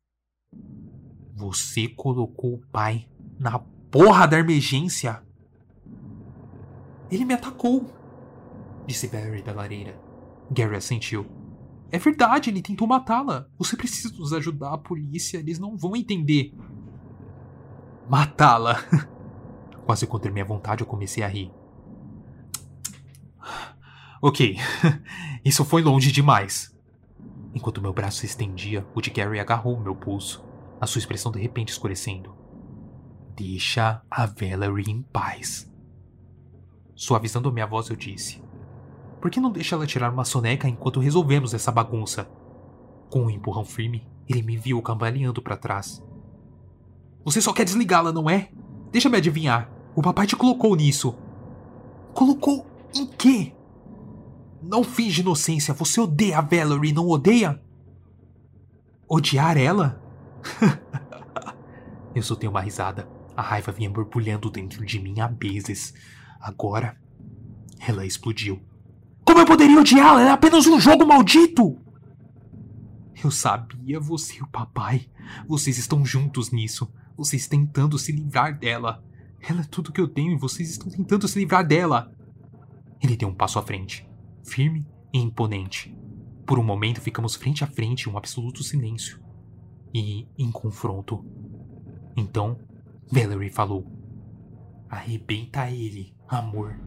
Você 1.34 1.88
colocou 1.88 2.54
o 2.54 2.66
pai 2.68 3.08
na 3.38 3.58
porra 3.58 4.26
da 4.26 4.38
emergência? 4.38 5.26
Ele 7.10 7.24
me 7.24 7.34
atacou, 7.34 7.86
disse 8.86 9.08
Barry 9.08 9.42
da 9.42 9.52
lareira. 9.52 10.11
Gary 10.50 10.76
assentiu. 10.76 11.26
É 11.90 11.98
verdade, 11.98 12.50
ele 12.50 12.62
tentou 12.62 12.88
matá-la. 12.88 13.46
Você 13.58 13.76
precisa 13.76 14.14
nos 14.16 14.32
ajudar, 14.32 14.72
a 14.72 14.78
polícia, 14.78 15.38
eles 15.38 15.58
não 15.58 15.76
vão 15.76 15.94
entender. 15.94 16.54
Matá-la! 18.08 18.82
Quase 19.84 20.06
contra 20.06 20.30
minha 20.30 20.44
vontade, 20.44 20.82
eu 20.82 20.86
comecei 20.86 21.22
a 21.22 21.28
rir. 21.28 21.50
Ok, 24.24 24.56
isso 25.44 25.64
foi 25.64 25.82
longe 25.82 26.12
demais. 26.12 26.72
Enquanto 27.52 27.82
meu 27.82 27.92
braço 27.92 28.18
se 28.18 28.26
estendia, 28.26 28.86
o 28.94 29.00
de 29.00 29.10
Gary 29.10 29.40
agarrou 29.40 29.78
meu 29.80 29.96
pulso, 29.96 30.44
a 30.80 30.86
sua 30.86 31.00
expressão 31.00 31.32
de 31.32 31.40
repente 31.40 31.70
escurecendo. 31.70 32.34
Deixa 33.36 34.02
a 34.10 34.26
Valerie 34.26 34.90
em 34.90 35.02
paz. 35.02 35.70
Suavizando 36.94 37.52
minha 37.52 37.66
voz, 37.66 37.88
eu 37.88 37.96
disse: 37.96 38.41
Por 39.22 39.30
que 39.30 39.38
não 39.38 39.52
deixa 39.52 39.76
ela 39.76 39.86
tirar 39.86 40.12
uma 40.12 40.24
soneca 40.24 40.68
enquanto 40.68 40.98
resolvemos 40.98 41.54
essa 41.54 41.70
bagunça? 41.70 42.28
Com 43.08 43.26
um 43.26 43.30
empurrão 43.30 43.64
firme, 43.64 44.04
ele 44.28 44.42
me 44.42 44.56
viu 44.56 44.82
cambaleando 44.82 45.40
para 45.40 45.56
trás. 45.56 46.02
Você 47.24 47.40
só 47.40 47.52
quer 47.52 47.64
desligá-la, 47.64 48.10
não 48.10 48.28
é? 48.28 48.50
Deixa-me 48.90 49.16
adivinhar. 49.16 49.70
O 49.94 50.02
papai 50.02 50.26
te 50.26 50.34
colocou 50.34 50.74
nisso. 50.74 51.14
Colocou 52.12 52.66
em 52.92 53.06
quê? 53.06 53.54
Não 54.60 54.82
finge 54.82 55.20
inocência. 55.20 55.72
Você 55.72 56.00
odeia 56.00 56.38
a 56.38 56.42
Valerie, 56.42 56.92
não 56.92 57.06
odeia? 57.06 57.62
Odiar 59.08 59.56
ela? 59.56 60.02
eu 62.12 62.24
soltei 62.24 62.48
uma 62.48 62.60
risada. 62.60 63.08
A 63.36 63.42
raiva 63.42 63.70
vinha 63.70 63.88
borbulhando 63.88 64.50
dentro 64.50 64.84
de 64.84 64.98
mim 64.98 65.20
a 65.20 65.28
vezes. 65.28 65.94
Agora, 66.40 67.00
ela 67.86 68.04
explodiu. 68.04 68.60
Como 69.24 69.40
eu 69.40 69.46
poderia 69.46 69.80
odiá-la? 69.80 70.20
Ela 70.20 70.30
é 70.30 70.32
apenas 70.32 70.66
um 70.66 70.78
jogo 70.78 71.06
maldito! 71.06 71.78
Eu 73.22 73.30
sabia, 73.30 74.00
você 74.00 74.38
e 74.38 74.42
o 74.42 74.48
papai. 74.48 75.08
Vocês 75.46 75.78
estão 75.78 76.04
juntos 76.04 76.50
nisso. 76.50 76.92
Vocês 77.16 77.46
tentando 77.46 77.98
se 77.98 78.10
livrar 78.10 78.58
dela. 78.58 79.04
Ela 79.40 79.60
é 79.60 79.64
tudo 79.64 79.92
que 79.92 80.00
eu 80.00 80.08
tenho 80.08 80.32
e 80.32 80.38
vocês 80.38 80.70
estão 80.70 80.90
tentando 80.90 81.28
se 81.28 81.38
livrar 81.38 81.66
dela. 81.66 82.12
Ele 83.00 83.16
deu 83.16 83.28
um 83.28 83.34
passo 83.34 83.58
à 83.58 83.62
frente, 83.62 84.08
firme 84.44 84.86
e 85.12 85.18
imponente. 85.18 85.96
Por 86.46 86.58
um 86.58 86.64
momento 86.64 87.00
ficamos 87.00 87.34
frente 87.34 87.62
a 87.64 87.66
frente 87.66 88.08
em 88.08 88.12
um 88.12 88.18
absoluto 88.18 88.62
silêncio 88.62 89.20
e 89.94 90.26
em 90.38 90.50
confronto. 90.50 91.24
Então, 92.16 92.58
Valerie 93.10 93.50
falou: 93.50 93.86
Arrebenta 94.88 95.70
ele, 95.70 96.14
amor. 96.28 96.78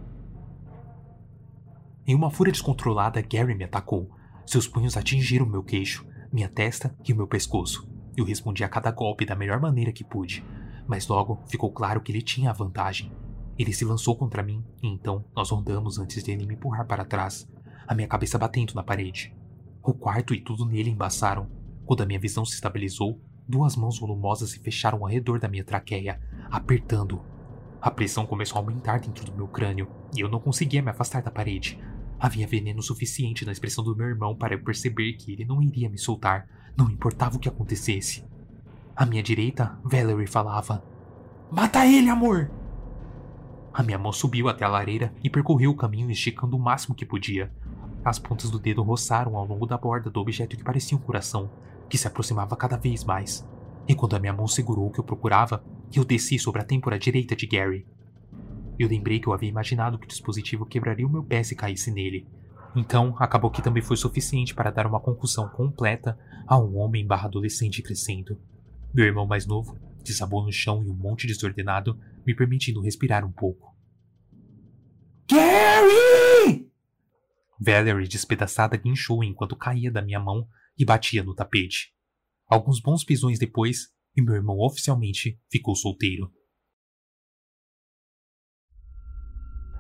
Em 2.08 2.14
uma 2.14 2.30
fúria 2.30 2.52
descontrolada, 2.52 3.20
Gary 3.20 3.56
me 3.56 3.64
atacou. 3.64 4.12
Seus 4.46 4.68
punhos 4.68 4.96
atingiram 4.96 5.44
meu 5.44 5.64
queixo, 5.64 6.06
minha 6.32 6.48
testa 6.48 6.96
e 7.04 7.12
o 7.12 7.16
meu 7.16 7.26
pescoço. 7.26 7.90
Eu 8.16 8.24
respondi 8.24 8.64
a 8.64 8.70
cada 8.70 8.92
golpe 8.92 9.26
da 9.26 9.36
melhor 9.36 9.60
maneira 9.60 9.92
que 9.92 10.04
pude, 10.04 10.46
mas 10.88 11.08
logo 11.08 11.42
ficou 11.48 11.72
claro 11.72 12.00
que 12.00 12.12
ele 12.12 12.22
tinha 12.22 12.52
a 12.52 12.54
vantagem. 12.54 13.12
Ele 13.58 13.74
se 13.74 13.84
lançou 13.84 14.16
contra 14.16 14.44
mim 14.44 14.64
e 14.84 14.88
então 14.88 15.26
nós 15.36 15.50
rondamos 15.50 15.98
antes 15.98 16.24
de 16.24 16.30
ele 16.30 16.46
me 16.46 16.54
empurrar 16.54 16.86
para 16.86 17.04
trás, 17.04 17.50
a 17.88 17.96
minha 17.96 18.08
cabeça 18.08 18.38
batendo 18.38 18.76
na 18.76 18.84
parede. 18.84 19.36
O 19.82 19.92
quarto 19.92 20.32
e 20.36 20.40
tudo 20.40 20.64
nele 20.64 20.92
embaçaram. 20.92 21.50
Quando 21.88 22.04
a 22.04 22.06
minha 22.06 22.20
visão 22.20 22.46
se 22.46 22.54
estabilizou, 22.54 23.20
duas 23.48 23.76
mãos 23.76 23.98
volumosas 23.98 24.52
se 24.52 24.60
fecharam 24.60 25.00
ao 25.00 25.10
redor 25.10 25.40
da 25.40 25.48
minha 25.48 25.64
traqueia, 25.64 26.22
apertando. 26.52 27.20
A 27.82 27.90
pressão 27.90 28.28
começou 28.28 28.58
a 28.58 28.62
aumentar 28.62 29.00
dentro 29.00 29.26
do 29.26 29.36
meu 29.36 29.48
crânio 29.48 29.88
e 30.16 30.20
eu 30.20 30.30
não 30.30 30.40
conseguia 30.40 30.84
me 30.84 30.92
afastar 30.92 31.24
da 31.24 31.32
parede, 31.32 31.80
Havia 32.20 32.48
veneno 32.48 32.82
suficiente 32.82 33.46
na 33.46 33.52
expressão 33.52 33.84
do 33.84 33.96
meu 33.96 34.08
irmão 34.08 34.36
para 34.36 34.54
eu 34.54 34.64
perceber 34.64 35.14
que 35.14 35.34
ele 35.34 35.46
não 35.46 35.62
iria 35.62 35.90
me 35.90 35.98
soltar, 35.98 36.48
não 36.78 36.90
importava 36.90 37.36
o 37.36 37.40
que 37.40 37.50
acontecesse. 37.50 38.26
À 38.96 39.06
minha 39.06 39.22
direita, 39.22 39.78
Valerie 39.84 40.28
falava: 40.28 40.84
Mata 41.52 41.86
ele, 41.86 42.10
amor! 42.10 42.50
A 43.74 43.84
minha 43.84 43.98
mão 43.98 44.14
subiu 44.14 44.48
até 44.48 44.64
a 44.64 44.70
lareira 44.70 45.14
e 45.22 45.30
percorreu 45.30 45.72
o 45.72 45.76
caminho 45.76 46.10
esticando 46.10 46.56
o 46.56 46.60
máximo 46.60 46.96
que 46.96 47.06
podia. 47.06 47.52
As 48.06 48.18
pontas 48.18 48.50
do 48.50 48.58
dedo 48.58 48.82
roçaram 48.84 49.36
ao 49.36 49.46
longo 49.46 49.66
da 49.66 49.78
borda 49.78 50.10
do 50.10 50.20
objeto 50.22 50.56
que 50.56 50.64
parecia 50.64 50.98
um 50.98 51.02
coração, 51.02 51.52
que 51.90 51.98
se 51.98 52.08
aproximava 52.08 52.56
cada 52.56 52.78
vez 52.78 53.04
mais. 53.04 53.46
E 53.88 53.94
quando 53.94 54.16
a 54.16 54.20
minha 54.20 54.32
mão 54.32 54.48
segurou 54.48 54.88
o 54.88 54.92
que 54.92 55.00
eu 55.00 55.04
procurava, 55.04 55.64
eu 55.94 56.06
desci 56.06 56.40
sobre 56.40 56.62
a 56.62 56.64
têmpora 56.64 56.98
direita 56.98 57.36
de 57.36 57.46
Gary. 57.46 57.86
Eu 58.78 58.88
lembrei 58.90 59.20
que 59.20 59.28
eu 59.28 59.34
havia 59.34 59.50
imaginado 59.50 59.98
que 59.98 60.06
o 60.06 60.10
dispositivo 60.10 60.66
quebraria 60.66 61.08
o 61.08 61.10
meu 61.10 61.24
pé 61.24 61.42
se 61.44 61.56
caísse 61.56 61.92
nele. 61.92 62.28
Então, 62.76 63.16
acabou 63.18 63.50
que 63.50 63.62
também 63.62 63.82
foi 63.82 63.96
suficiente 63.96 64.54
para 64.54 64.70
dar 64.70 64.86
uma 64.86 65.00
concussão 65.00 65.48
completa 65.48 66.18
a 66.46 66.60
um 66.60 66.78
homem 66.78 67.08
barra 67.08 67.28
adolescente 67.28 67.82
crescendo. 67.82 68.38
Meu 68.94 69.06
irmão 69.06 69.26
mais 69.26 69.46
novo 69.46 69.80
desabou 70.04 70.44
no 70.44 70.52
chão 70.52 70.84
em 70.84 70.90
um 70.90 70.94
monte 70.94 71.26
desordenado, 71.26 71.98
me 72.26 72.36
permitindo 72.36 72.82
respirar 72.82 73.26
um 73.26 73.32
pouco. 73.32 73.74
Gary! 75.30 76.70
Valerie, 77.60 78.08
despedaçada, 78.08 78.78
guinchou 78.78 79.24
enquanto 79.24 79.56
caía 79.56 79.92
da 79.92 80.02
minha 80.02 80.20
mão 80.20 80.48
e 80.78 80.86
batia 80.86 81.24
no 81.24 81.34
tapete. 81.34 81.94
Alguns 82.48 82.80
bons 82.80 83.04
pisões 83.04 83.40
depois, 83.40 83.88
e 84.16 84.22
meu 84.22 84.36
irmão 84.36 84.60
oficialmente 84.60 85.40
ficou 85.50 85.76
solteiro. 85.76 86.32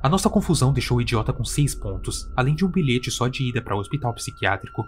A 0.05 0.07
nossa 0.07 0.29
confusão 0.29 0.71
deixou 0.71 0.99
o 0.99 1.01
idiota 1.01 1.33
com 1.33 1.43
seis 1.43 1.73
pontos, 1.73 2.31
além 2.35 2.53
de 2.53 2.63
um 2.63 2.69
bilhete 2.69 3.09
só 3.09 3.27
de 3.27 3.49
ida 3.49 3.59
para 3.59 3.75
o 3.75 3.79
hospital 3.79 4.13
psiquiátrico. 4.13 4.85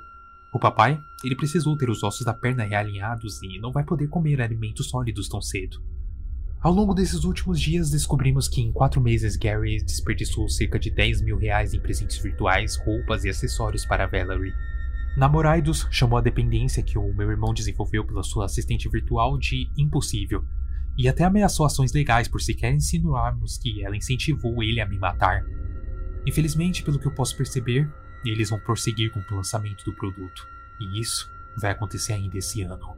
O 0.53 0.59
papai, 0.59 1.01
ele 1.23 1.35
precisou 1.35 1.75
ter 1.75 1.89
os 1.89 2.03
ossos 2.03 2.23
da 2.23 2.35
perna 2.35 2.63
realinhados 2.63 3.41
e 3.41 3.57
não 3.57 3.71
vai 3.71 3.83
poder 3.83 4.09
comer 4.09 4.39
alimentos 4.39 4.91
sólidos 4.91 5.27
tão 5.27 5.41
cedo. 5.41 5.81
Ao 6.61 6.71
longo 6.71 6.93
desses 6.93 7.23
últimos 7.23 7.59
dias, 7.59 7.89
descobrimos 7.89 8.47
que 8.47 8.61
em 8.61 8.71
quatro 8.71 9.01
meses 9.01 9.35
Gary 9.35 9.83
desperdiçou 9.83 10.47
cerca 10.49 10.77
de 10.77 10.91
10 10.91 11.23
mil 11.23 11.39
reais 11.39 11.73
em 11.73 11.79
presentes 11.79 12.19
virtuais, 12.19 12.75
roupas 12.85 13.23
e 13.23 13.29
acessórios 13.29 13.87
para 13.87 14.05
Valerie. 14.05 14.53
Namoraidos 15.17 15.87
chamou 15.89 16.19
a 16.19 16.21
dependência 16.21 16.83
que 16.83 16.99
o 16.99 17.11
meu 17.11 17.31
irmão 17.31 17.55
desenvolveu 17.55 18.05
pela 18.05 18.21
sua 18.21 18.45
assistente 18.45 18.87
virtual 18.87 19.35
de 19.35 19.67
impossível, 19.75 20.45
e 20.97 21.07
até 21.07 21.23
ameaçou 21.23 21.65
ações 21.65 21.93
legais 21.93 22.27
por 22.27 22.41
sequer 22.41 22.73
insinuarmos 22.73 23.57
que 23.57 23.83
ela 23.83 23.95
incentivou 23.95 24.63
ele 24.63 24.81
a 24.81 24.85
me 24.85 24.97
matar. 24.97 25.45
Infelizmente, 26.25 26.83
pelo 26.83 26.99
que 26.99 27.05
eu 27.05 27.13
posso 27.13 27.37
perceber, 27.37 27.89
eles 28.25 28.49
vão 28.49 28.59
prosseguir 28.59 29.11
com 29.11 29.19
o 29.19 29.35
lançamento 29.35 29.85
do 29.85 29.93
produto, 29.93 30.47
e 30.79 30.99
isso 30.99 31.31
vai 31.55 31.71
acontecer 31.71 32.13
ainda 32.13 32.37
esse 32.37 32.61
ano. 32.63 32.95